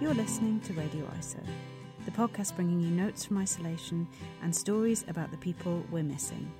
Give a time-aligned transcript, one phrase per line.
[0.00, 1.44] You're listening to Radio ISO,
[2.04, 4.06] the podcast bringing you notes from isolation
[4.44, 6.52] and stories about the people we're missing.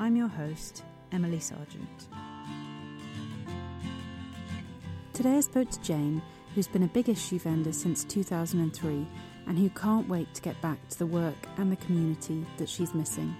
[0.00, 0.82] I'm your host,
[1.12, 2.08] Emily Sargent.
[5.12, 6.20] Today I spoke to Jane,
[6.56, 9.06] who's been a big issue vendor since 2003
[9.46, 12.94] and who can't wait to get back to the work and the community that she's
[12.94, 13.36] missing.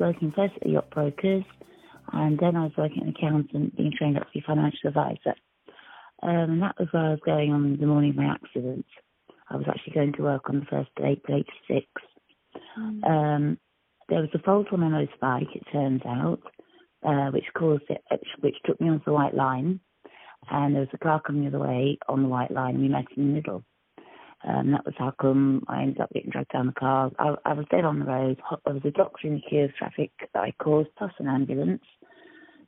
[0.00, 1.44] Working first at yacht brokers,
[2.12, 4.88] and then I was working as an accountant, being trained up to be a financial
[4.88, 5.34] advisor.
[6.22, 8.86] Um, and that was where I was going on the morning of my accident.
[9.48, 11.86] I was actually going to work on the first of April, 86.
[12.78, 13.04] Mm.
[13.04, 13.58] Um,
[14.08, 16.40] there was a fault on my motorbike, it turns out,
[17.04, 18.02] uh, which caused it,
[18.40, 19.80] which took me onto the white line.
[20.50, 22.88] And there was a car coming the other way on the white line, and we
[22.88, 23.64] met in the middle.
[24.46, 27.10] Um, that was how come I ended up getting dragged down the car.
[27.18, 28.40] I, I was dead on the road.
[28.66, 31.82] I was a doctor in the queue of traffic that I caused, plus an ambulance,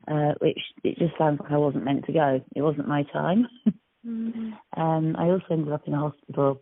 [0.07, 2.41] uh, which it just sounds like I wasn't meant to go.
[2.55, 3.47] It wasn't my time.
[4.07, 4.81] mm-hmm.
[4.81, 6.61] um, I also ended up in a hospital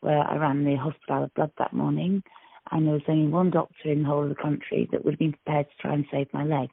[0.00, 2.22] where I ran the hospital of blood that morning,
[2.72, 5.18] and there was only one doctor in the whole of the country that would have
[5.18, 6.70] been prepared to try and save my leg.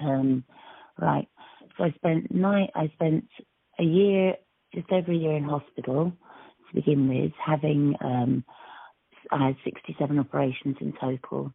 [0.00, 0.44] Um,
[0.98, 1.28] right.
[1.76, 2.68] So I spent nine.
[2.74, 3.26] I spent
[3.78, 4.34] a year,
[4.74, 6.14] just over a year in hospital
[6.76, 8.44] begin with, having um,
[9.30, 11.52] I had 67 operations in total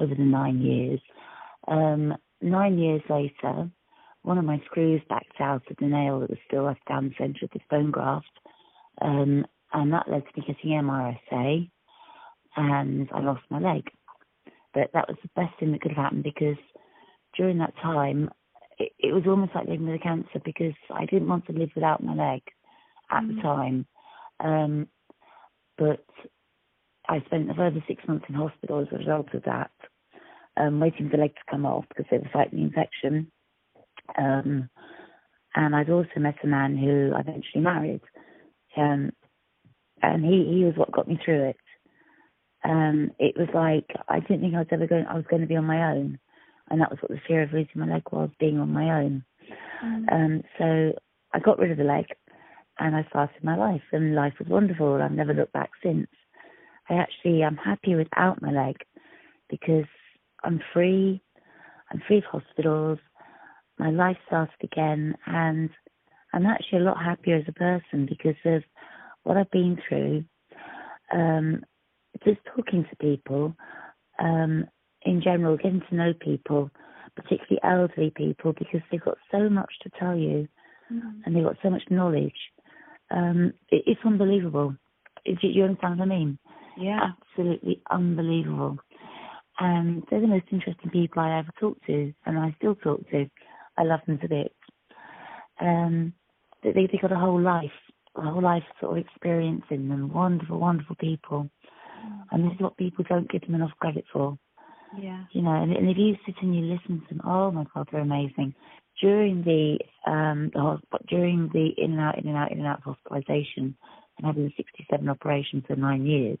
[0.00, 1.00] over the nine years.
[1.68, 3.70] Um, nine years later,
[4.22, 7.14] one of my screws backed out of the nail that was still left down the
[7.18, 8.30] centre of this bone graft,
[9.00, 11.70] um, and that led to me getting MRSA,
[12.56, 13.84] and I lost my leg.
[14.74, 16.56] But that was the best thing that could have happened because
[17.36, 18.30] during that time,
[18.78, 21.70] it, it was almost like living with a cancer because I didn't want to live
[21.74, 22.42] without my leg
[23.10, 23.36] at mm.
[23.36, 23.86] the time.
[24.40, 24.88] Um,
[25.78, 26.04] but
[27.08, 29.70] I spent a further six months in hospital as a result of that,
[30.56, 33.30] um, waiting for the leg to come off because they were fighting the infection.
[34.16, 34.68] Um,
[35.54, 38.00] and I'd also met a man who I eventually married.
[38.76, 39.10] Um,
[40.02, 41.56] and he, he was what got me through it.
[42.64, 45.48] Um, it was like I didn't think I was ever going I was going to
[45.48, 46.18] be on my own.
[46.70, 49.24] And that was what the fear of losing my leg was, being on my own.
[49.84, 50.12] Mm.
[50.12, 50.92] Um, so
[51.34, 52.06] I got rid of the leg
[52.78, 55.00] and I started my life, and life was wonderful.
[55.00, 56.08] I've never looked back since.
[56.88, 58.76] I actually am happy without my leg
[59.48, 59.86] because
[60.42, 61.22] I'm free.
[61.90, 62.98] I'm free of hospitals.
[63.78, 65.70] My life started again, and
[66.32, 68.62] I'm actually a lot happier as a person because of
[69.24, 70.24] what I've been through.
[71.12, 71.62] Um,
[72.24, 73.54] just talking to people,
[74.18, 74.66] um,
[75.04, 76.70] in general, getting to know people,
[77.16, 80.48] particularly elderly people, because they've got so much to tell you,
[80.92, 81.00] mm.
[81.24, 82.32] and they've got so much knowledge
[83.12, 84.74] um, it, it's unbelievable.
[85.24, 86.38] Do you understand what I mean?
[86.76, 87.12] Yeah.
[87.30, 88.78] Absolutely unbelievable.
[89.60, 93.26] And they're the most interesting people I ever talked to, and I still talk to.
[93.78, 94.54] I love them to bits.
[95.60, 96.14] Um,
[96.62, 97.70] they, they got a whole life,
[98.16, 100.12] a whole life sort of experience in them.
[100.12, 101.48] Wonderful, wonderful people.
[102.32, 104.36] And this is what people don't give them enough credit for.
[104.98, 105.24] Yeah.
[105.32, 107.88] You know, and, and if you sit and you listen to them, oh my God,
[107.92, 108.54] they're amazing
[109.02, 109.78] during the
[110.10, 113.74] um the during the in and out in and out in and out hospitalisation
[114.16, 116.38] and having the 67 operations for nine years,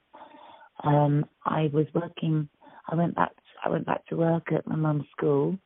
[0.84, 2.48] um, I was working.
[2.88, 3.32] I went back.
[3.64, 5.58] I went back to work at my mum's school,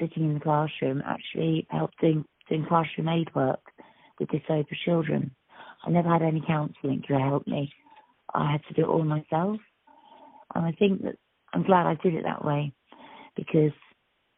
[0.00, 3.60] sitting in the classroom, actually helping doing, doing classroom aid work
[4.18, 5.30] with disabled children.
[5.84, 7.72] I never had any counselling to help me.
[8.34, 9.58] I had to do it all myself,
[10.54, 11.16] and I think that
[11.54, 12.72] I'm glad I did it that way
[13.36, 13.72] because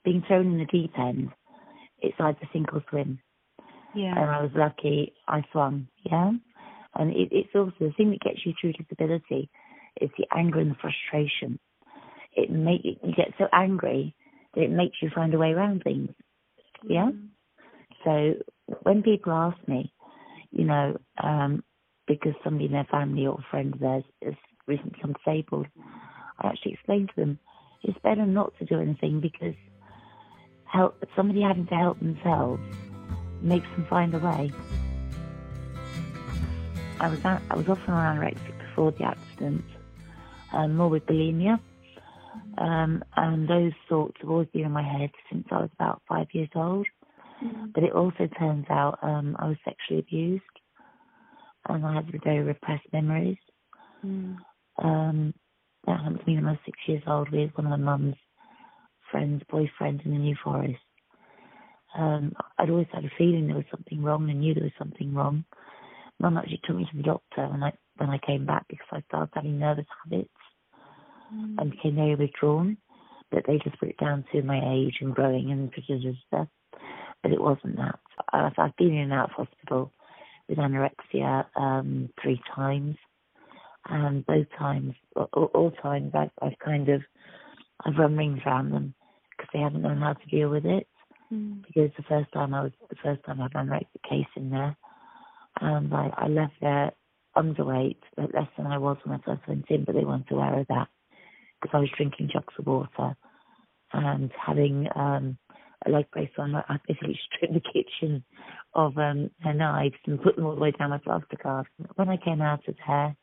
[0.04, 1.31] being thrown in the deep end
[2.00, 3.20] it's either sink or swim.
[3.94, 4.14] Yeah.
[4.16, 6.32] And I was lucky I swam, yeah.
[6.94, 9.50] And it, it's also the thing that gets you through disability
[10.00, 11.59] is the anger and the frustration.
[12.34, 14.14] It make you get so angry
[14.54, 16.10] that it makes you find a way around things.
[16.88, 17.10] Yeah.
[17.12, 17.28] Mm.
[18.04, 18.34] So
[18.83, 19.92] when people ask me,
[20.50, 21.65] you know, um,
[22.06, 24.34] because somebody in their family or friend of theirs has
[24.66, 25.66] recently become disabled,
[26.39, 27.39] I actually explain to them
[27.83, 29.54] it's better not to do anything because
[30.70, 32.62] help somebody having to help themselves
[33.41, 34.53] makes them find a way.
[37.00, 39.65] I was I was often on anorexic before the accident,
[40.53, 41.60] um, more with bulimia,
[42.59, 46.26] um, and those thoughts have always been in my head since I was about five
[46.32, 46.86] years old.
[47.42, 47.72] Mm.
[47.72, 50.42] But it also turns out um, I was sexually abused,
[51.68, 53.38] and I have very repressed memories.
[54.04, 54.36] Mm.
[54.82, 55.34] Um,
[55.86, 58.16] that happened to me when I was six years old with one of my mum's
[59.10, 60.78] friend's boyfriend in the New Forest.
[61.97, 65.15] Um, I'd always had a feeling there was something wrong I knew there was something
[65.15, 65.45] wrong.
[66.21, 69.03] Mum actually took me to the doctor when I when I came back because I
[69.09, 70.31] started having nervous habits
[71.34, 71.55] mm.
[71.59, 72.77] and became very withdrawn.
[73.31, 75.71] But they just put it down to my age and growing and
[76.27, 76.49] stuff.
[77.22, 77.99] But it wasn't that.
[78.33, 79.93] I've, I've been in and out of hospital
[80.49, 82.97] with anorexia um, three times,
[83.87, 87.03] and both times, all, all times, I've, I've kind of
[87.84, 88.95] I've run rings around them
[89.48, 90.86] because they haven't known how to deal with it.
[91.33, 91.62] Mm.
[91.66, 94.50] Because the first time I was the first time I had an anorexia case in
[94.50, 94.77] there,
[95.60, 96.92] and I, I left there
[97.36, 100.60] underweight, but less than I was when I first went in, but they weren't aware
[100.60, 100.89] of that
[101.60, 103.16] because I was drinking jugs of water
[103.92, 105.39] and having um,
[105.86, 106.54] a leg brace on.
[106.54, 108.24] I basically stripped the kitchen
[108.74, 111.68] of um, their knives and put them all the way down my plaster cast.
[111.97, 113.16] When I came out of there,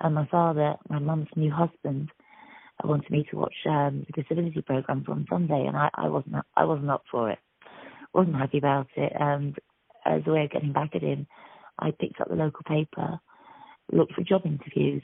[0.00, 2.10] and my father, my mum's new husband,
[2.84, 6.64] wanted me to watch um, the disability programs on Sunday, and I, I wasn't I
[6.64, 7.38] wasn't up for it.
[8.12, 9.12] wasn't happy about it.
[9.18, 9.56] And
[10.04, 11.26] as a way of getting back at him,
[11.78, 13.20] I picked up the local paper,
[13.92, 15.02] looked for job interviews.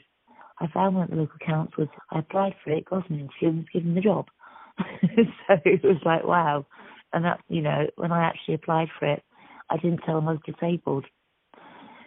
[0.59, 1.87] I found one at the local council.
[2.11, 4.27] I applied for it, got an interview, and was given the job.
[4.77, 6.65] so it was like wow.
[7.13, 9.23] And that you know when I actually applied for it,
[9.69, 11.05] I didn't tell them I was disabled.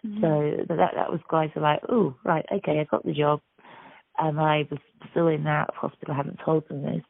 [0.06, 0.20] Mm-hmm.
[0.20, 3.40] So that that was guys quite like, oh right, okay, I got the job
[4.19, 4.81] and I was
[5.11, 6.14] still in of hospital.
[6.14, 7.02] I hadn't told them this.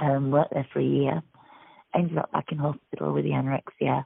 [0.00, 1.22] Um, worked there for a year.
[1.94, 4.04] Ended up back in hospital with the anorexia,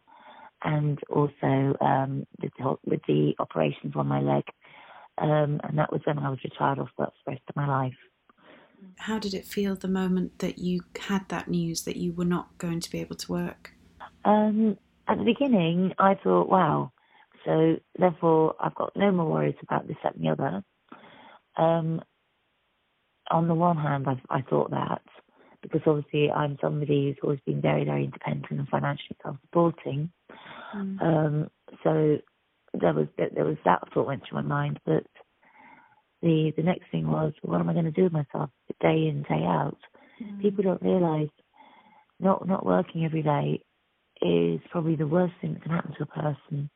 [0.62, 4.44] and also um, with, the, with the operations on my leg.
[5.16, 7.66] Um, and that was when I was retired off work for the rest of my
[7.66, 7.94] life.
[8.96, 12.58] How did it feel the moment that you had that news that you were not
[12.58, 13.72] going to be able to work?
[14.24, 14.76] Um,
[15.08, 16.92] at the beginning, I thought, wow,
[17.44, 20.64] so therefore I've got no more worries about this, that, and the other.
[21.58, 22.00] Um,
[23.30, 25.02] on the one hand, I, I thought that
[25.62, 30.10] because obviously I'm somebody who's always been very, very independent and financially self-supporting.
[30.74, 31.02] Mm.
[31.02, 31.50] Um,
[31.82, 32.18] so
[32.80, 35.06] there was there was that thought went through my mind, but
[36.22, 38.50] the the next thing was, what am I going to do with myself
[38.80, 39.78] day in day out?
[40.22, 40.42] Mm.
[40.42, 41.30] People don't realise
[42.20, 43.62] not not working every day
[44.20, 46.70] is probably the worst thing that can happen to a person.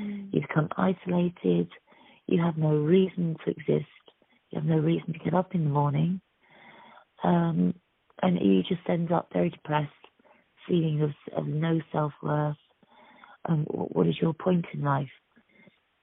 [0.00, 0.28] Mm.
[0.32, 1.68] You become isolated.
[2.26, 3.86] You have no reason to exist.
[4.52, 6.20] You have no reason to get up in the morning.
[7.24, 7.74] Um,
[8.20, 9.90] and you just end up very depressed,
[10.68, 12.56] feeling of, of no self worth.
[13.46, 15.08] Um, what is your point in life?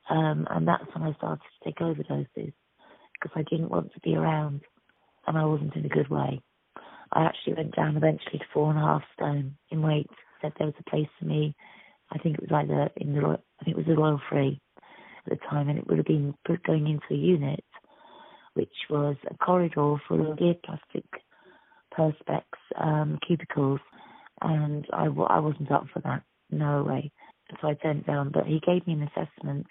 [0.09, 2.53] Um, and that's when I started to take overdoses
[3.13, 4.61] because I didn't want to be around
[5.27, 6.41] and I wasn't in a good way.
[7.13, 10.09] I actually went down eventually to four and a half stone in weight.
[10.41, 11.55] Said there was a place for me.
[12.11, 14.59] I think it was the in the I think it was the Royal Free
[15.25, 16.33] at the time, and it would have been
[16.65, 17.63] going into a unit
[18.59, 21.05] which was a corridor full of geared plastic
[21.97, 22.43] perspex
[22.75, 23.79] um, cubicles,
[24.41, 26.23] and I, I wasn't up for that.
[26.51, 27.09] No way.
[27.61, 29.67] So I turned down, but he gave me an assessment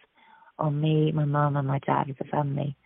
[0.58, 2.79] on me, my mum, and my dad as a family,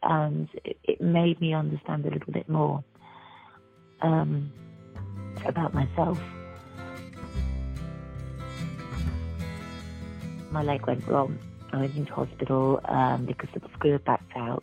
[0.00, 2.84] and it, it made me understand a little bit more
[4.02, 4.52] um,
[5.44, 6.20] about myself.
[10.52, 11.36] My leg went wrong.
[11.72, 14.62] I went into hospital um, because the screw backed out.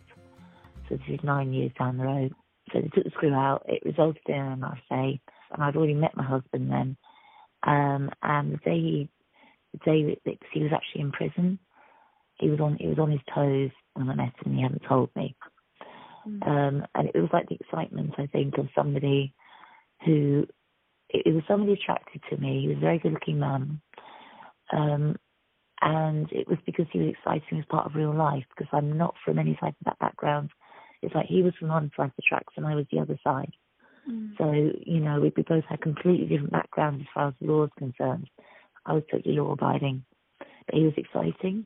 [0.89, 2.33] So this is nine years down the road.
[2.71, 3.65] So they took the screw out.
[3.67, 5.19] It resulted in an MRSA,
[5.51, 6.97] and I'd already met my husband then.
[7.63, 9.09] Um, and the day he,
[9.73, 11.59] the day that he was actually in prison,
[12.39, 14.55] he was on he was on his toes when I met him.
[14.55, 15.35] He hadn't told me.
[16.27, 16.47] Mm.
[16.47, 19.33] Um, and it was like the excitement, I think, of somebody
[20.05, 20.45] who
[21.09, 22.61] it, it was somebody attracted to me.
[22.61, 23.81] He was a very good-looking man.
[24.71, 25.15] Um,
[25.81, 29.15] and it was because he was exciting as part of real life because I'm not
[29.23, 30.49] from any type of that background.
[31.03, 33.17] It's like he was from one side of the tracks and I was the other
[33.23, 33.51] side.
[34.09, 34.37] Mm.
[34.37, 34.51] So,
[34.85, 37.71] you know, we, we both had completely different backgrounds as far as the law is
[37.77, 38.29] concerned.
[38.85, 40.03] I was totally law abiding,
[40.39, 41.65] but he was exciting.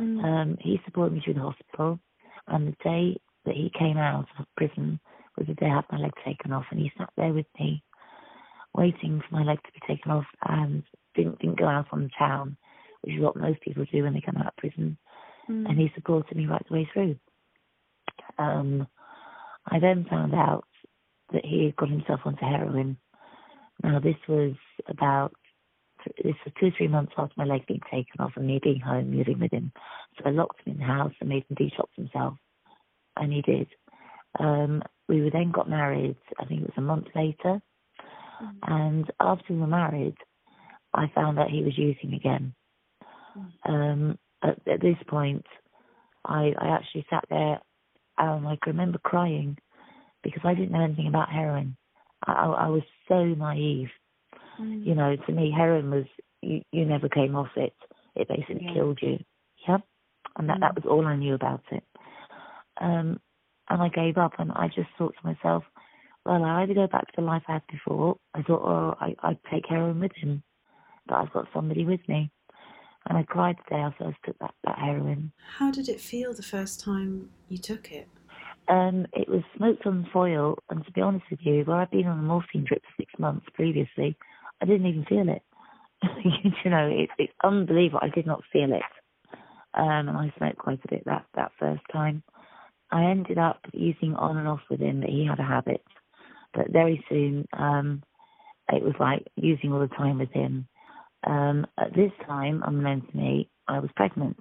[0.00, 0.24] Mm.
[0.24, 1.98] Um, he supported me through the hospital,
[2.46, 5.00] and the day that he came out of prison
[5.36, 7.82] was the day I had my leg taken off, and he sat there with me,
[8.74, 10.82] waiting for my leg to be taken off, and
[11.14, 12.56] didn't didn't go out on the town,
[13.02, 14.96] which is what most people do when they come out of prison.
[15.48, 15.68] Mm.
[15.68, 17.16] And he supported me right the way through.
[18.38, 18.86] Um,
[19.66, 20.64] I then found out
[21.32, 22.96] that he had got himself onto heroin.
[23.82, 24.54] Now this was
[24.88, 25.32] about
[26.16, 28.80] this was two or three months after my leg being taken off and me being
[28.80, 29.72] home living with him.
[30.16, 32.34] So I locked him in the house and made him detox himself,
[33.16, 33.68] and he did.
[34.38, 36.16] Um, we then got married.
[36.38, 37.60] I think it was a month later,
[38.42, 38.72] mm-hmm.
[38.72, 40.16] and after we were married,
[40.94, 42.54] I found out he was using again.
[43.36, 43.72] Mm-hmm.
[43.72, 45.46] Um, at, at, this point,
[46.24, 47.60] I, I actually sat there
[48.18, 49.56] um, I can remember crying
[50.22, 51.76] because I didn't know anything about heroin.
[52.26, 53.88] I, I, was so naive.
[54.60, 54.84] Mm.
[54.84, 56.04] You know, to me, heroin was
[56.42, 57.74] you, you never came off it.
[58.16, 58.74] It basically yeah.
[58.74, 59.18] killed you.
[59.66, 59.78] Yeah,
[60.36, 60.60] and that mm.
[60.60, 61.84] that was all I knew about it.
[62.80, 63.20] Um,
[63.70, 65.64] and I gave up, and I just thought to myself,
[66.24, 68.16] well, I either go back to the life I had before.
[68.34, 70.42] I thought, oh, I, I'd take heroin with him,
[71.06, 72.30] but I've got somebody with me.
[73.08, 75.32] And I cried the day I first took that heroin.
[75.58, 78.08] How did it feel the first time you took it?
[78.68, 82.06] Um, it was smoked on foil, and to be honest with you, where I'd been
[82.06, 84.16] on a morphine drip for six months previously,
[84.60, 85.42] I didn't even feel it.
[86.64, 88.00] you know, it, it's unbelievable.
[88.02, 88.82] I did not feel it,
[89.74, 92.22] um, and I smoked quite a bit that that first time.
[92.90, 95.82] I ended up using on and off with him, but he had a habit.
[96.54, 98.02] But very soon, um,
[98.72, 100.66] it was like using all the time with him.
[101.26, 104.38] Um, at this time, unknown to me, I was pregnant.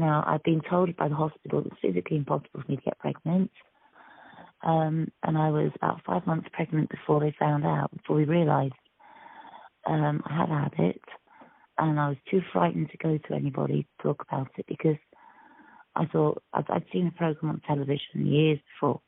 [0.00, 3.50] Now, I've been told by the hospital it's physically impossible for me to get pregnant.
[4.62, 8.72] Um, and I was about five months pregnant before they found out, before we realised
[9.86, 11.02] um, I had a habit.
[11.76, 14.96] And I was too frightened to go to anybody to talk about it because
[15.94, 19.02] I thought I'd, I'd seen a program on television years before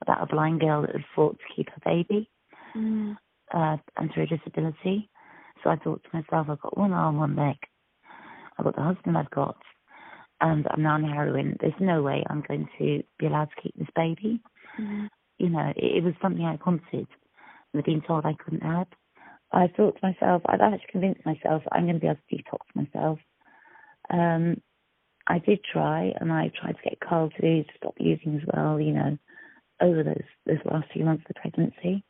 [0.00, 2.30] about a blind girl that had fought to keep her baby
[2.76, 3.16] mm.
[3.52, 5.10] uh, and through a disability.
[5.64, 7.56] So I thought to myself, I've got one arm, one leg.
[8.58, 9.56] I've got the husband I've got,
[10.40, 11.56] and I'm now on heroin.
[11.60, 14.40] There's no way I'm going to be allowed to keep this baby.
[14.80, 15.08] Mm.
[15.38, 17.06] You know, it, it, was something I wanted,
[17.72, 18.88] and being told I couldn't have.
[19.52, 22.58] I thought to myself, I'd actually convinced myself I'm going to be able to detox
[22.74, 23.18] myself.
[24.10, 24.60] Um,
[25.26, 28.80] I did try, and I tried to get Carl to, to stop using as well.
[28.80, 29.18] You know,
[29.80, 32.04] over those those last few months of the pregnancy,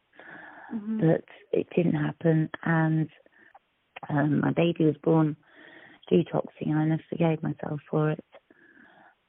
[0.75, 1.00] mm-hmm.
[1.00, 3.09] but it didn't happen, and
[4.09, 5.37] um, my baby was born
[6.11, 8.25] detoxing, and I never forgave myself for it.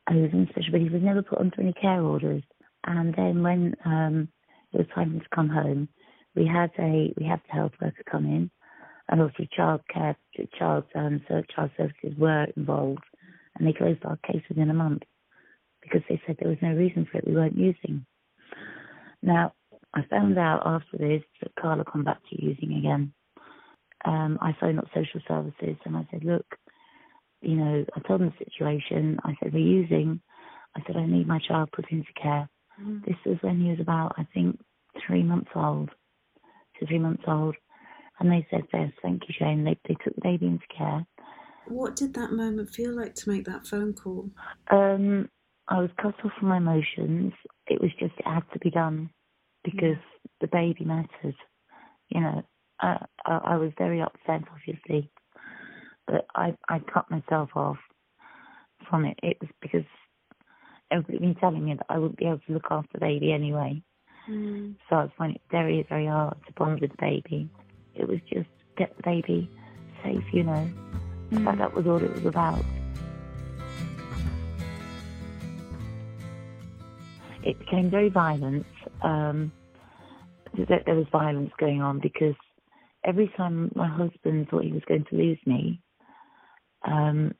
[0.07, 2.43] I was in special, but he was never put onto any care orders.
[2.85, 4.29] And then when um,
[4.71, 5.89] it was time to come home,
[6.35, 8.49] we had a we had the health worker come in,
[9.09, 10.15] and obviously child care,
[10.57, 11.21] child um,
[11.53, 13.03] child services were involved,
[13.55, 15.03] and they closed our case within a month
[15.81, 17.27] because they said there was no reason for it.
[17.27, 18.05] We weren't using.
[19.21, 19.53] Now
[19.93, 23.13] I found out after this that Carla come back to using again.
[24.05, 26.45] Um, I phoned up social services and I said, look,
[27.41, 29.19] you know, I told them the situation.
[29.23, 30.21] I said, we're using.
[30.75, 32.49] I said, I need my child put into care.
[32.81, 33.05] Mm.
[33.05, 34.59] This was when he was about, I think,
[35.05, 35.89] three months old,
[36.79, 37.55] two, three months old.
[38.19, 39.63] And they said, yes, thank you, Shane.
[39.63, 41.05] They, they took the baby into care.
[41.67, 44.29] What did that moment feel like to make that phone call?
[44.71, 45.29] Um,
[45.67, 47.33] I was cut off from my emotions.
[47.67, 49.09] It was just, it had to be done
[49.63, 50.31] because yeah.
[50.41, 51.35] the baby mattered.
[52.09, 52.41] You know,
[52.79, 55.11] I, I, I was very upset, obviously,
[56.07, 57.77] but I I cut myself off
[58.89, 59.19] from it.
[59.21, 59.85] It was because
[60.89, 63.81] everybody been telling me that I wouldn't be able to look after the baby anyway.
[64.29, 64.75] Mm.
[64.89, 67.49] So I was finding it very very hard to bond with the baby.
[67.95, 69.49] It was just get the baby
[70.03, 70.69] safe, you know.
[71.31, 71.45] Mm.
[71.45, 72.63] That that was all it was about.
[77.43, 78.65] It became very violent.
[79.01, 79.51] Um,
[80.53, 82.35] there was violence going on because
[83.03, 85.81] every time my husband thought he was going to lose me,
[86.87, 87.33] um,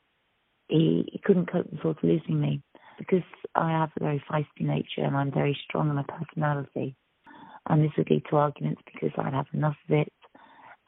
[0.68, 2.62] he, he couldn't cope with thought of losing me
[3.00, 3.24] because
[3.56, 6.96] I have a very feisty nature and I'm very strong in my personality.
[7.70, 10.14] And this would lead to arguments because I'd have enough of it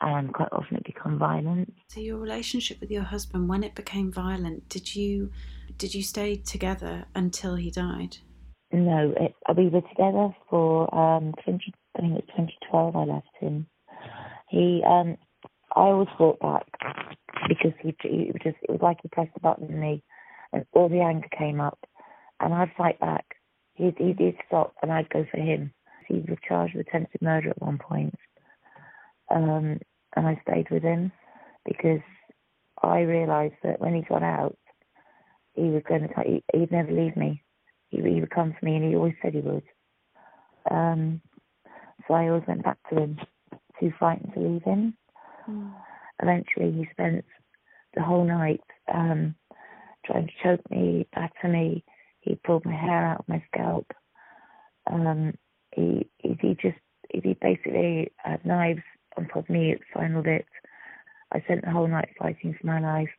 [0.01, 1.73] and quite often it become violent.
[1.89, 5.31] So your relationship with your husband, when it became violent, did you
[5.77, 8.17] did you stay together until he died?
[8.71, 13.27] No, it, we were together for um, 20, I think it was 2012 I left
[13.39, 13.65] him.
[14.49, 15.17] He, um,
[15.75, 16.65] I always fought back
[17.47, 20.03] because he, he just it was like he pressed the button on me,
[20.53, 21.79] and all the anger came up,
[22.39, 23.35] and I'd fight back.
[23.73, 25.73] He he did stop, and I'd go for him.
[26.07, 28.15] He was charged with attempted murder at one point,
[29.29, 29.79] um,
[30.15, 31.11] and I stayed with him
[31.65, 32.01] because
[32.81, 34.57] I realised that when he got out,
[35.53, 37.43] he was going to he, he'd never leave me.
[37.89, 39.63] He, he would come for me, and he always said he would.
[40.69, 41.21] Um,
[42.07, 43.19] so I always went back to him,
[43.79, 44.95] too frightened to leave him.
[45.49, 45.73] Mm.
[46.21, 47.25] Eventually, he spent
[47.95, 48.61] the whole night
[48.93, 49.35] um,
[50.05, 51.83] trying to choke me, batter me.
[52.21, 53.91] He pulled my hair out of my scalp.
[54.91, 55.33] Um,
[55.73, 56.77] he, he, he just
[57.09, 58.81] he basically had knives
[59.17, 60.45] on top of me the final bit.
[61.31, 63.09] I spent the whole night fighting for my life,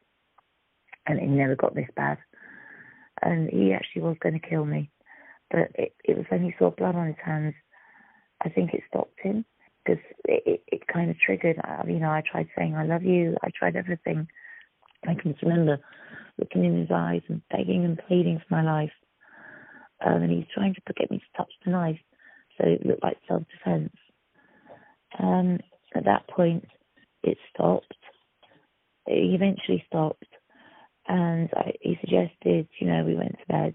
[1.06, 2.18] and it never got this bad.
[3.22, 4.90] And he actually was going to kill me,
[5.50, 7.54] but it, it was when he saw blood on his hands.
[8.42, 9.44] I think it stopped him
[9.84, 11.58] because it, it, it kind of triggered.
[11.58, 13.36] Uh, you know, I tried saying I love you.
[13.42, 14.28] I tried everything.
[15.06, 15.78] I can just remember
[16.38, 18.92] looking in his eyes and begging and pleading for my life.
[20.04, 21.98] Um, and he's trying to get me to touch the knife,
[22.56, 23.92] so it looked like self-defense.
[25.18, 25.58] Um,
[25.94, 26.66] at that point,
[27.22, 27.94] it stopped.
[29.06, 30.24] It eventually stopped,
[31.06, 33.74] and I, he suggested, you know, we went to bed.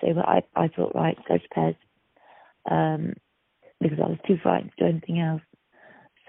[0.00, 1.76] So I, I thought, right, go to bed,
[2.70, 3.14] um,
[3.80, 5.42] because I was too frightened to do anything else.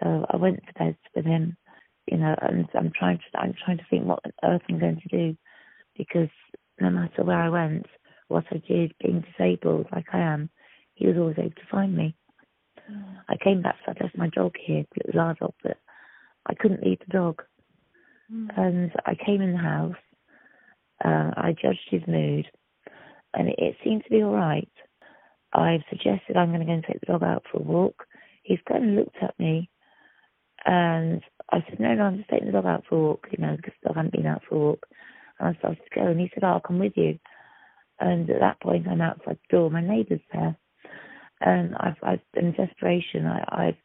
[0.02, 1.58] So I went to bed with him,
[2.06, 5.02] you know, and I'm trying to, I'm trying to think what on earth I'm going
[5.02, 5.38] to do,
[5.98, 6.30] because
[6.80, 7.88] no matter where I went,
[8.28, 10.50] what I did, being disabled like I am,
[10.94, 12.16] he was always able to find me.
[12.92, 13.18] Mm.
[13.30, 14.86] I came back, so I left my dog here.
[14.96, 15.78] It was our dog, but
[16.46, 17.44] I couldn't leave the dog.
[18.32, 18.58] Mm.
[18.58, 19.96] And I came in the house.
[21.04, 22.48] Uh, I judged his mood,
[23.34, 24.70] and it, it seemed to be all right.
[25.58, 28.06] I've suggested I'm going to go and take the dog out for a walk.
[28.44, 29.70] He's kind of looked at me,
[30.66, 31.22] and
[31.52, 33.56] I said, no, no, I'm just taking the dog out for a walk, you know,
[33.56, 34.86] because the dog hadn't been out for a walk.
[35.40, 37.20] And I started to go, and he said, oh, I'll come with you.
[38.00, 39.72] And at that point, I'm outside the door.
[39.72, 40.58] My neighbour's there,
[41.42, 43.78] and I've, I've in desperation, I, I've,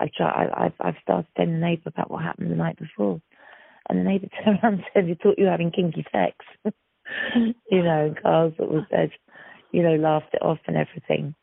[0.00, 3.20] I try, I, I've, I've started telling the neighbour about what happened the night before,
[3.88, 6.36] and the neighbour turned around and said, "You thought you were having kinky sex,"
[7.36, 8.06] you know.
[8.06, 9.10] And Carl sort of said,
[9.74, 11.34] you know, laughed it off and everything,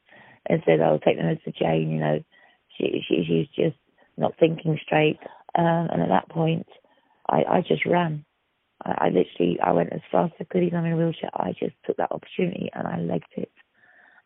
[0.48, 2.24] and said, "I'll take the notes to Jane." You know,
[2.78, 3.78] she, she, she's just
[4.18, 5.20] not thinking straight.
[5.58, 6.68] Um, and at that point,
[7.30, 8.26] I, I just ran.
[8.84, 11.30] I, I literally, I went as fast as I could, even I'm in a wheelchair.
[11.34, 13.52] I just took that opportunity and I legged it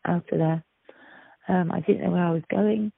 [0.06, 0.64] out of there.
[1.48, 2.92] Um, I didn't know where I was going.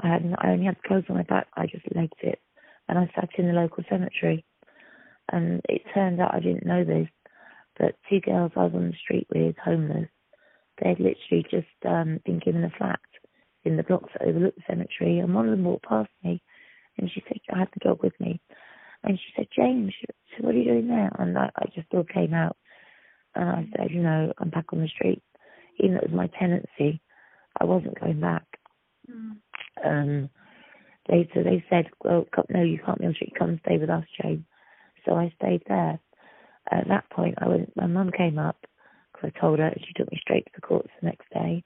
[0.00, 1.48] I had I only had clothes on my back.
[1.54, 2.40] I just legged it,
[2.88, 4.44] and I sat in the local cemetery.
[5.30, 7.08] And it turned out I didn't know this,
[7.78, 10.08] but two girls I was on the street with, homeless,
[10.80, 13.00] they'd literally just um, been given a flat
[13.64, 16.42] in the blocks that overlooked the cemetery, and one of them walked past me,
[16.98, 18.40] and she said, "I had the dog with me,"
[19.04, 19.92] and she said, "James,
[20.36, 22.56] so what are you doing there?" And I, I just all came out,
[23.34, 25.22] and I said, "You know, I'm back on the street,
[25.78, 27.00] even though it was my tenancy."
[27.58, 28.44] I wasn't going back.
[29.10, 29.36] Mm.
[29.84, 30.30] Um,
[31.08, 33.34] they so they said, well, no, you can't be on the street.
[33.38, 34.44] Come stay with us, Jane.
[35.04, 35.98] So I stayed there.
[36.70, 37.76] At that point, I went.
[37.76, 38.56] My mum came up
[39.20, 41.64] because I told her, and she took me straight to the courts the next day.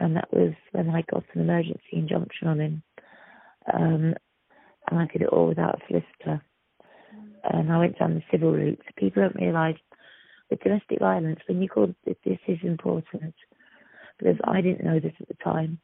[0.00, 2.82] And that was when I got an emergency injunction on him.
[3.72, 4.14] Um,
[4.90, 6.42] and I did it all without a solicitor.
[7.44, 8.80] And I went down the civil route.
[8.96, 9.76] People don't realise
[10.50, 13.34] with domestic violence, when you call this is important,
[14.18, 15.78] because I didn't know this at the time.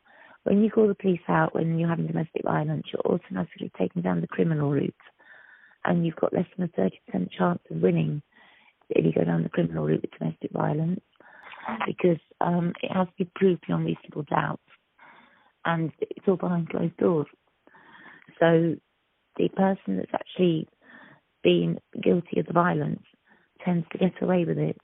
[0.44, 4.20] When you call the police out when you're having domestic violence, you're automatically taken down
[4.20, 4.94] the criminal route,
[5.84, 8.22] and you've got less than a 30% chance of winning
[8.90, 11.00] if you go down the criminal route with domestic violence,
[11.86, 14.60] because um, it has to be proved beyond reasonable doubt,
[15.64, 17.26] and it's all behind closed doors.
[18.38, 18.76] So
[19.36, 20.68] the person that's actually
[21.42, 23.02] been guilty of the violence
[23.64, 24.80] tends to get away with it.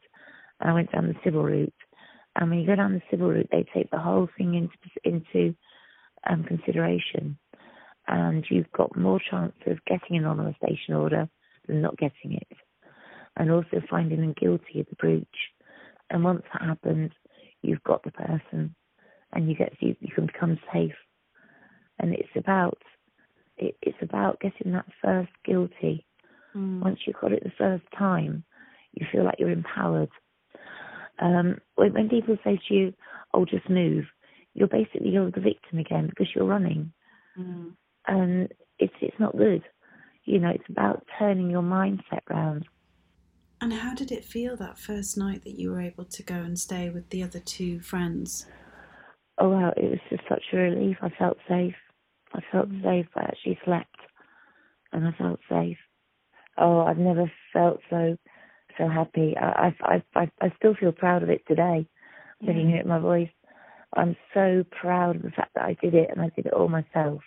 [0.60, 1.72] And I went down the civil route
[2.36, 5.54] and when you go down the civil route, they take the whole thing into into
[6.28, 7.38] um, consideration,
[8.08, 11.28] and you've got more chance of getting an non-molestation order
[11.66, 12.48] than not getting it,
[13.36, 15.26] and also finding them guilty of the breach.
[16.10, 17.10] And once that happens,
[17.62, 18.74] you've got the person,
[19.32, 20.94] and you get you, you can become safe.
[21.98, 22.78] And it's about
[23.56, 26.06] it, it's about getting that first guilty.
[26.54, 26.80] Mm.
[26.80, 28.44] Once you've got it the first time,
[28.92, 30.10] you feel like you're empowered
[31.18, 32.94] um, when, when people say to you,
[33.32, 34.04] "Oh, just move,"
[34.54, 36.92] you're basically you're the victim again because you're running,
[37.38, 37.72] mm.
[38.06, 39.62] and it's it's not good.
[40.24, 42.66] You know, it's about turning your mindset round.
[43.60, 46.58] And how did it feel that first night that you were able to go and
[46.58, 48.46] stay with the other two friends?
[49.38, 50.96] Oh well, it was just such a relief.
[51.02, 51.74] I felt safe.
[52.34, 52.82] I felt mm.
[52.82, 53.06] safe.
[53.14, 53.96] I actually slept,
[54.92, 55.78] and I felt safe.
[56.58, 58.16] Oh, I've never felt so
[58.78, 59.34] so happy.
[59.40, 61.86] I, I, I, I still feel proud of it today.
[62.40, 62.48] Yeah.
[62.48, 63.30] When you hear my voice,
[63.96, 66.68] I'm so proud of the fact that I did it and I did it all
[66.68, 67.22] myself.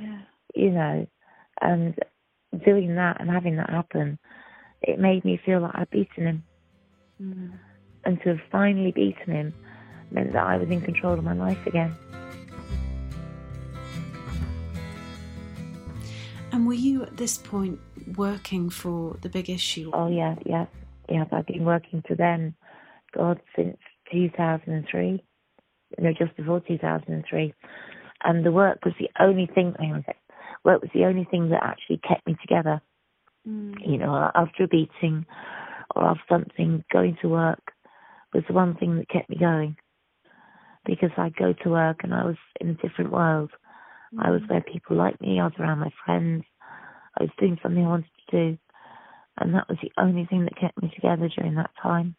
[0.00, 0.20] Yeah.
[0.54, 1.06] You know,
[1.60, 1.96] and
[2.64, 4.18] doing that and having that happen,
[4.86, 6.44] it made me feel like I'd beaten him.
[7.20, 7.52] Mm.
[8.04, 9.54] And to have finally beaten him
[10.10, 11.94] meant that I was in control of my life again.
[16.52, 17.80] And were you at this point
[18.16, 19.90] working for the big issue?
[19.92, 20.66] Oh yeah, yeah.
[21.08, 22.54] Yes, I've been working for them,
[23.12, 23.76] God, since
[24.12, 25.24] 2003.
[25.98, 27.54] You know, just before 2003.
[28.22, 30.16] And the work was the only thing, hang on a sec,
[30.64, 32.80] work was the only thing that actually kept me together.
[33.48, 33.74] Mm.
[33.86, 35.26] You know, after a beating
[35.94, 37.72] or after something, going to work
[38.32, 39.76] was the one thing that kept me going.
[40.84, 43.50] Because I'd go to work and I was in a different world.
[44.14, 44.26] Mm.
[44.26, 44.50] I was mm.
[44.50, 46.44] where people like me, I was around my friends,
[47.18, 48.58] I was doing something I wanted to do
[49.38, 52.14] and that was the only thing that kept me together during that time.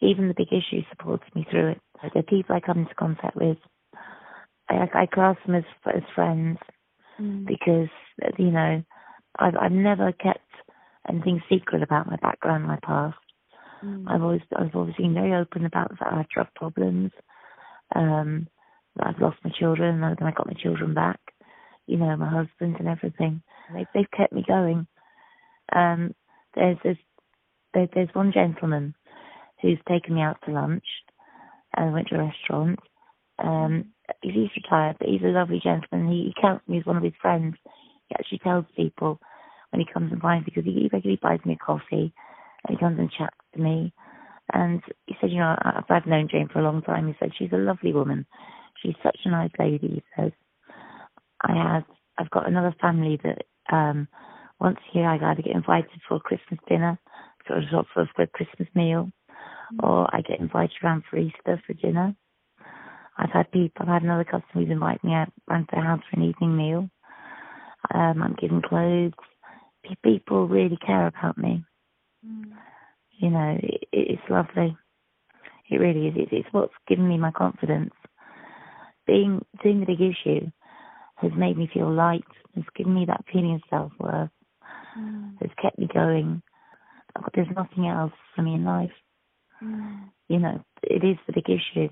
[0.00, 1.80] Even the big issues supported me through it.
[2.14, 3.58] The people I come into contact with,
[4.68, 6.58] I, I class them as, as friends,
[7.20, 7.46] mm.
[7.46, 7.88] because
[8.38, 8.82] you know
[9.38, 10.40] I've I've never kept
[11.08, 13.16] anything secret about my background, my past.
[13.84, 14.04] Mm.
[14.08, 17.12] I've always I've always been very open about that I have drug problems,
[17.94, 18.48] um,
[18.96, 21.20] that I've lost my children, and then I got my children back,
[21.86, 23.42] you know, my husband and everything.
[23.74, 24.86] They've they've kept me going.
[25.74, 26.14] Um,
[26.54, 26.96] there's there's
[27.74, 28.94] there, there's one gentleman
[29.60, 30.84] who's taken me out to lunch
[31.76, 32.78] and went to a restaurant.
[33.38, 36.10] Um, he's retired, but he's a lovely gentleman.
[36.10, 37.56] He, he counts me as one of his friends.
[38.08, 39.20] He actually tells people
[39.76, 42.12] when he comes and finds because he, regularly buys me a coffee
[42.66, 43.92] and he comes and chats to me.
[44.52, 45.56] And he said, you know,
[45.90, 47.08] I've, known Jane for a long time.
[47.08, 48.26] He said she's a lovely woman.
[48.82, 49.88] She's such a nice lady.
[49.88, 50.32] He says,
[51.42, 51.84] I have,
[52.16, 53.42] I've got another family that
[53.74, 54.08] um
[54.60, 56.98] once a year I either get invited for a Christmas dinner,
[57.46, 59.86] sort of for a Christmas meal, mm-hmm.
[59.86, 62.14] or I get invited around for Easter for dinner.
[63.18, 66.00] I've had people, I've had another customer who's invited me out around to their house
[66.08, 66.88] for an evening meal.
[67.94, 69.12] Um, I'm giving clothes.
[70.04, 71.64] People really care about me.
[72.26, 72.52] Mm.
[73.18, 74.76] You know, it, it's lovely.
[75.70, 76.14] It really is.
[76.16, 77.94] It's, it's what's given me my confidence.
[79.06, 80.50] Being doing the big issue
[81.16, 82.24] has made me feel light.
[82.54, 84.30] Has given me that feeling of self worth.
[84.98, 85.34] Mm.
[85.40, 86.42] Has kept me going.
[87.34, 88.90] There's nothing else for me in life.
[89.62, 90.10] Mm.
[90.28, 91.88] You know, it is the big issue.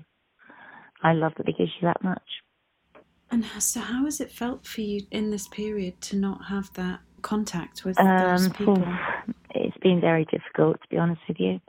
[1.03, 2.21] I love the big issue that much.
[3.31, 6.99] And so, how has it felt for you in this period to not have that
[7.25, 8.83] contact with um, those people?
[9.53, 11.59] It's been very difficult, to be honest with you.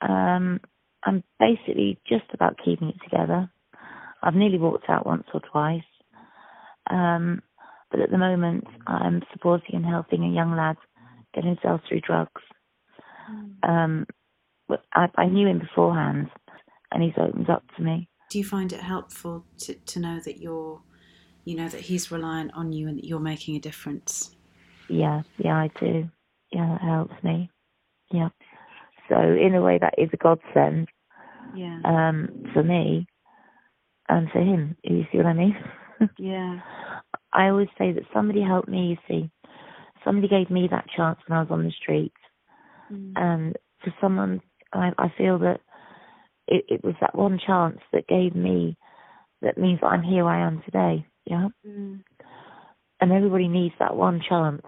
[0.00, 0.60] Um,
[1.02, 3.50] I'm basically just about keeping it together.
[4.22, 5.82] I've nearly walked out once or twice.
[6.90, 7.42] Um,
[7.90, 10.76] but at the moment, I'm supporting and helping a young lad
[11.34, 12.42] get himself through drugs.
[13.30, 13.68] Mm.
[13.68, 14.06] Um,
[14.92, 16.30] I, I knew him beforehand,
[16.92, 18.08] and he's opened up to me.
[18.30, 20.82] Do you find it helpful to, to know that you're,
[21.44, 24.36] you know, that he's reliant on you and that you're making a difference?
[24.88, 26.08] Yeah, yeah, I do.
[26.52, 27.50] Yeah, that helps me.
[28.10, 28.28] Yeah.
[29.08, 30.88] So in a way, that is a godsend.
[31.54, 31.80] Yeah.
[31.84, 33.06] Um, for me,
[34.08, 34.76] and for him.
[34.82, 35.56] You see what I mean?
[36.18, 36.60] yeah.
[37.32, 38.90] I always say that somebody helped me.
[38.90, 39.30] You see,
[40.04, 42.12] somebody gave me that chance when I was on the street,
[42.92, 43.12] mm.
[43.16, 44.40] and for someone,
[44.72, 45.60] I, I feel that
[46.46, 48.76] it, it was that one chance that gave me
[49.42, 51.06] that means that I'm here where I am today.
[51.24, 51.48] Yeah.
[51.66, 52.02] Mm.
[53.00, 54.62] And everybody needs that one chance.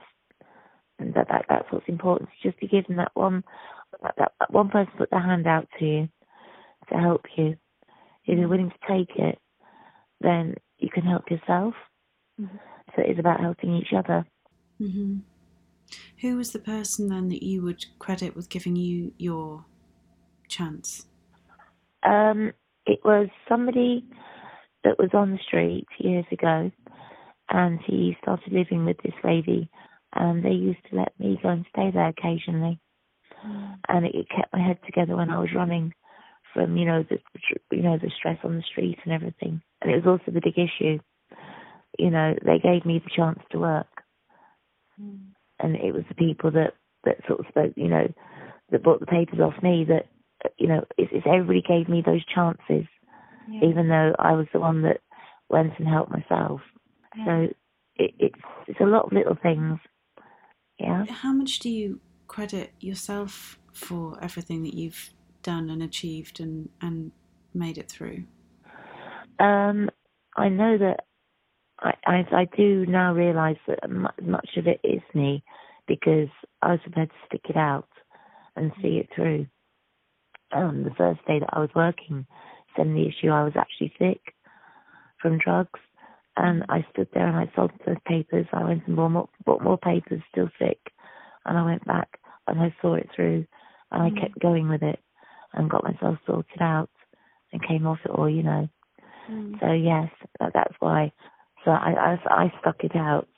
[1.00, 2.28] And that, that that's what's important.
[2.42, 3.42] Just to give them that one
[4.02, 6.08] that, that one person put their hand out to you
[6.92, 7.56] to help you.
[8.26, 9.38] If you're willing to take it,
[10.20, 11.74] then you can help yourself.
[12.40, 12.56] Mm-hmm.
[12.94, 14.26] So it is about helping each other.
[14.80, 15.18] Mm-hmm.
[16.20, 19.64] Who was the person then that you would credit with giving you your
[20.48, 21.06] chance?
[22.02, 22.52] Um,
[22.86, 24.04] it was somebody
[24.84, 26.70] that was on the street years ago,
[27.48, 29.68] and he started living with this lady,
[30.14, 32.80] and they used to let me go and stay there occasionally,
[33.88, 35.92] and it, it kept my head together when I was running
[36.52, 37.18] from you know the
[37.70, 40.58] you know the stress on the street and everything, and it was also the big
[40.58, 40.98] issue.
[41.98, 44.02] You know, they gave me the chance to work,
[45.00, 45.18] mm.
[45.58, 48.12] and it was the people that that sort of spoke, you know,
[48.70, 50.06] that bought the papers off me that
[50.58, 52.86] you know, it's, it's everybody gave me those chances,
[53.48, 53.68] yeah.
[53.68, 55.00] even though I was the one that
[55.48, 56.60] went and helped myself.
[57.16, 57.24] Yeah.
[57.24, 57.48] So
[57.96, 59.78] it, it's it's a lot of little things.
[60.80, 61.04] Yeah.
[61.06, 65.10] How much do you credit yourself for everything that you've
[65.42, 67.12] done and achieved and and
[67.54, 68.24] made it through?
[69.38, 69.90] Um,
[70.36, 71.04] I know that
[71.80, 75.42] I, I, I do now realise that much of it is me
[75.86, 76.28] because
[76.62, 77.88] I was prepared to stick it out
[78.56, 79.46] and see it through
[80.52, 82.26] um, the first day that I was working,
[82.76, 84.34] sending the issue, I was actually sick
[85.20, 85.80] from drugs.
[86.40, 88.46] And I stood there and I sold those papers.
[88.52, 90.78] I went and bought more, bought more papers, still sick.
[91.44, 93.44] And I went back and I saw it through
[93.92, 94.20] and I mm.
[94.20, 94.98] kept going with it
[95.52, 96.88] and got myself sorted out
[97.52, 98.68] and came off it all, you know.
[99.30, 99.60] Mm.
[99.60, 101.12] So yes, that, that's why.
[101.64, 103.28] So I, I, I stuck it out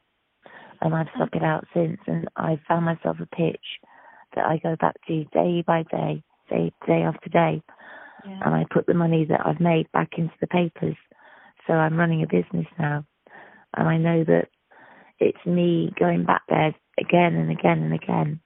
[0.81, 3.81] and I've stuck it out since and I found myself a pitch
[4.37, 7.63] that I go back to day by day day, day after day.
[8.27, 8.41] Yeah.
[8.45, 10.97] And I put the money that I've made back into the papers.
[11.67, 13.05] So I'm running a business now.
[13.77, 14.49] And I know that
[15.19, 18.41] it's me going back there again and again and again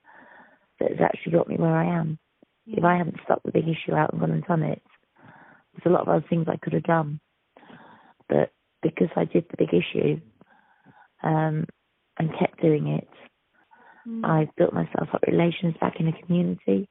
[0.79, 2.19] that has actually got me where I am.
[2.67, 4.81] If I hadn't stopped the big issue out and gone and done it,
[5.73, 7.19] there's a lot of other things I could have done.
[8.27, 8.51] But
[8.81, 10.19] because I did the big issue
[11.23, 11.65] um,
[12.19, 13.07] and kept doing it,
[14.07, 14.25] mm.
[14.25, 16.89] I built myself up relations back in the community.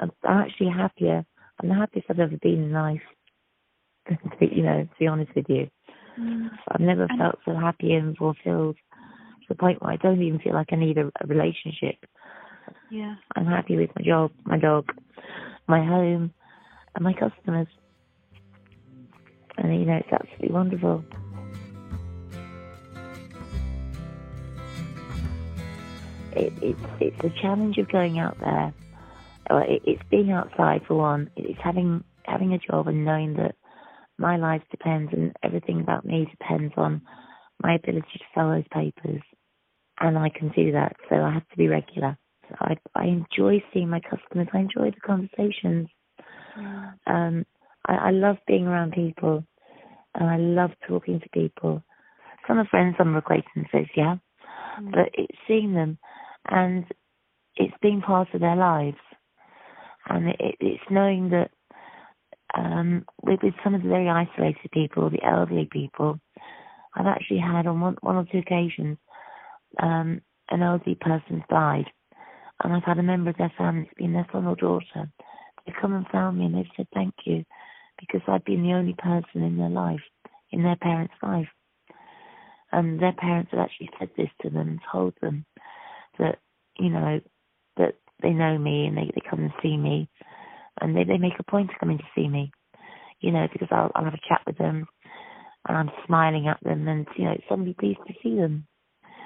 [0.00, 1.24] I'm, actually happier.
[1.60, 3.02] I'm the happiest I've ever been in life.
[4.40, 5.68] you know, to be honest with you.
[6.18, 6.50] Mm.
[6.68, 10.40] I've never and felt so happy and fulfilled to the point where I don't even
[10.40, 11.96] feel like I need a, a relationship.
[12.90, 13.14] Yeah.
[13.34, 14.92] I'm happy with my job, my dog,
[15.66, 16.32] my home,
[16.94, 17.68] and my customers.
[19.56, 21.04] And you know, it's absolutely wonderful.
[26.32, 28.72] It, it's it's the challenge of going out there.
[29.50, 31.30] It, it's being outside for one.
[31.36, 33.54] It's having having a job and knowing that
[34.22, 37.02] my life depends and everything about me depends on
[37.62, 39.20] my ability to sell those papers.
[40.00, 42.16] And I can do that, so I have to be regular.
[42.48, 44.48] So I, I enjoy seeing my customers.
[44.52, 45.88] I enjoy the conversations.
[47.06, 47.44] Um,
[47.86, 49.44] I, I love being around people,
[50.14, 51.82] and I love talking to people.
[52.46, 54.16] Some are friends, some are acquaintances, yeah.
[54.80, 54.90] Mm.
[54.92, 55.98] But it's seeing them,
[56.48, 56.84] and
[57.56, 58.96] it's being part of their lives,
[60.08, 61.50] and it, it's knowing that
[62.56, 66.18] um, with, with some of the very isolated people, the elderly people,
[66.94, 68.98] I've actually had on one, one or two occasions
[69.80, 71.86] um, an elderly person's died,
[72.62, 75.10] and I've had a member of their family, it's been their son or daughter,
[75.64, 77.44] they've come and found me and they've said thank you
[77.98, 80.00] because I've been the only person in their life,
[80.50, 81.48] in their parents' life.
[82.72, 85.44] And their parents have actually said this to them and told them
[86.18, 86.38] that,
[86.78, 87.20] you know,
[87.76, 90.08] that they know me and they, they come and see me
[90.80, 92.52] and they, they make a point of coming to see me,
[93.20, 94.86] you know, because I'll, I'll have a chat with them
[95.68, 98.66] and I'm smiling at them and, you know, somebody pleased to see them.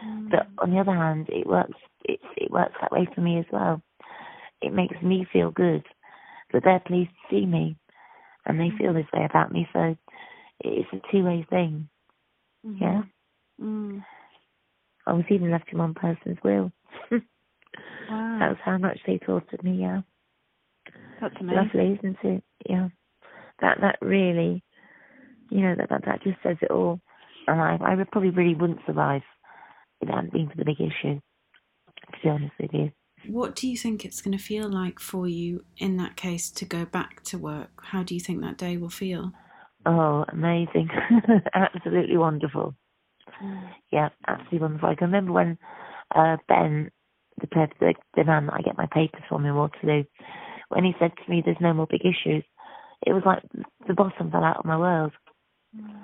[0.05, 0.31] Mm.
[0.31, 3.47] But on the other hand, it works, it, it works that way for me as
[3.53, 3.83] well.
[4.61, 5.85] It makes me feel good
[6.53, 7.77] that they're pleased to see me
[8.47, 9.69] and they feel this way about me.
[9.73, 9.97] So
[10.61, 11.89] it's a two way thing.
[12.67, 12.83] Mm-hmm.
[12.83, 13.03] Yeah.
[13.61, 14.05] Mm.
[15.07, 16.73] I was even left in one person's will.
[17.11, 17.21] wow.
[18.11, 20.01] That was how much they thought of me, yeah.
[21.21, 21.71] That's amazing.
[21.75, 22.45] Lovely, isn't it?
[22.69, 22.89] Yeah.
[23.61, 24.63] That that really,
[25.51, 27.01] you know, that that, that just says it all.
[27.47, 29.23] And I I probably really wouldn't survive
[30.01, 31.21] if it hadn't been for the big issue.
[32.13, 32.93] To be honest with you.
[33.29, 36.65] What do you think it's going to feel like for you in that case to
[36.65, 37.71] go back to work?
[37.83, 39.33] How do you think that day will feel?
[39.85, 40.89] Oh, amazing.
[41.55, 42.75] absolutely wonderful.
[43.91, 44.89] Yeah, absolutely wonderful.
[44.89, 45.59] I can remember when
[46.15, 46.91] uh, Ben,
[47.41, 50.05] the, the, the man that I get my papers from in Waterloo,
[50.69, 52.45] when he said to me, "There's no more big issues,"
[53.07, 53.43] it was like
[53.87, 55.13] the bottom fell out of my world.
[55.77, 55.95] Mm.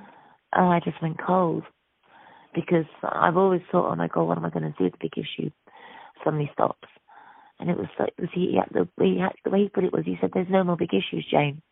[0.54, 1.64] And I just went cold
[2.54, 5.08] because I've always thought, "Oh my God, what am I going to do with the
[5.08, 5.50] big issue?"
[6.24, 6.88] Suddenly stops,
[7.58, 9.84] and it was like was he yeah, the way he had, the way he put
[9.84, 11.62] it was he said, "There's no more big issues, Jane."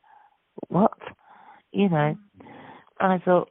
[0.69, 0.99] What?
[1.73, 2.17] You know,
[3.01, 3.49] and I thought,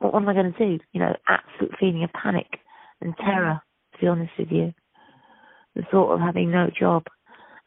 [0.00, 0.78] what am I going to do?
[0.92, 2.46] You know, absolute feeling of panic
[3.00, 3.60] and terror.
[3.94, 4.74] To be honest with you,
[5.76, 7.04] the thought of having no job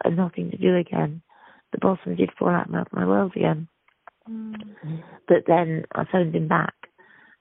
[0.03, 1.21] and nothing to do again.
[1.71, 3.67] The bottom did fall out of my world again.
[4.29, 5.03] Mm.
[5.27, 6.73] But then I phoned him back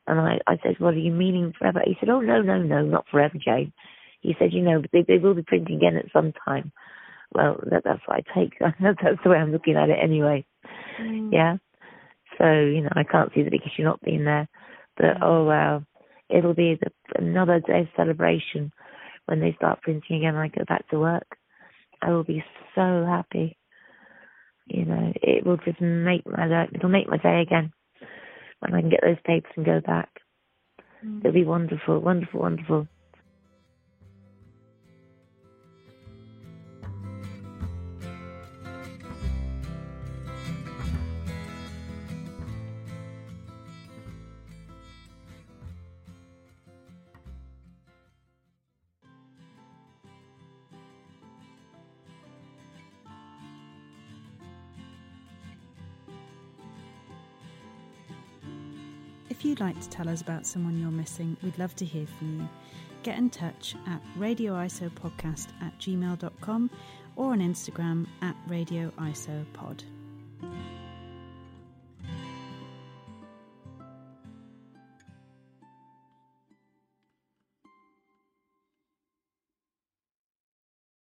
[0.06, 1.80] and I, I said, What are you meaning forever?
[1.84, 3.72] He said, Oh, no, no, no, not forever, Jane.
[4.20, 6.72] He said, You know, but they, they will be printing again at some time.
[7.32, 8.54] Well, that, that's what I take.
[8.60, 10.46] that's the way I'm looking at it anyway.
[11.00, 11.32] Mm.
[11.32, 11.56] Yeah.
[12.38, 14.48] So, you know, I can't see the big issue not being there.
[14.96, 15.84] But, oh, well,
[16.28, 18.72] It'll be the, another day of celebration
[19.26, 21.26] when they start printing again and I go back to work.
[22.02, 23.56] I will be so happy.
[24.66, 27.72] You know, it will just make my day, it'll make my day again
[28.60, 30.08] when I can get those papers and go back.
[31.04, 31.20] Mm.
[31.20, 32.88] It'll be wonderful, wonderful, wonderful.
[59.56, 62.48] You'd like to tell us about someone you're missing, we'd love to hear from you.
[63.02, 66.70] Get in touch at radioisopodcast at gmail.com
[67.14, 69.82] or on Instagram at radioisopod.